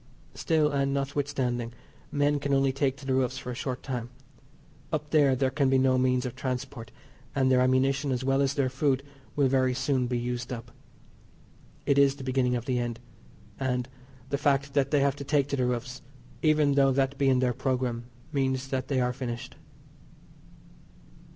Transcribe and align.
Still, 0.33 0.71
and 0.71 0.95
notwithstanding, 0.95 1.73
men 2.11 2.39
can 2.39 2.55
only 2.55 2.71
take 2.71 2.97
to 2.97 3.05
the 3.05 3.13
roofs 3.13 3.37
for 3.37 3.51
a 3.51 3.55
short 3.55 3.83
time. 3.83 4.09
Up 4.91 5.11
there, 5.11 5.35
there 5.35 5.51
can 5.51 5.69
be 5.69 5.77
no 5.77 5.99
means 5.99 6.25
of 6.25 6.35
transport, 6.35 6.89
and 7.35 7.51
their 7.51 7.61
ammunition, 7.61 8.11
as 8.11 8.23
well 8.23 8.41
as 8.41 8.55
their 8.55 8.67
food, 8.67 9.03
will 9.35 9.47
very 9.47 9.75
soon 9.75 10.07
be 10.07 10.17
used 10.17 10.51
up. 10.51 10.71
It 11.85 11.99
is 11.99 12.15
the 12.15 12.23
beginning 12.23 12.55
of 12.55 12.65
the 12.65 12.79
end, 12.79 12.99
and 13.59 13.87
the 14.29 14.39
fact 14.39 14.73
that 14.73 14.89
they 14.89 15.01
have 15.01 15.17
to 15.17 15.23
take 15.23 15.47
to 15.49 15.55
the 15.55 15.67
roofs, 15.67 16.01
even 16.41 16.73
though 16.73 16.91
that 16.91 17.19
be 17.19 17.29
in 17.29 17.37
their 17.37 17.53
programme, 17.53 18.05
means 18.33 18.69
that 18.69 18.87
they 18.87 18.99
are 18.99 19.13
finished. 19.13 19.55